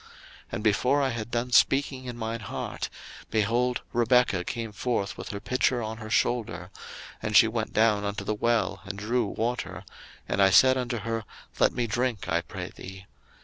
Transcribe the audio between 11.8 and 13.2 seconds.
drink, I pray thee.